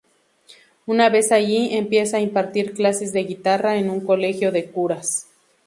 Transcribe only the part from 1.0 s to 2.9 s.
vez allí, empieza a impartir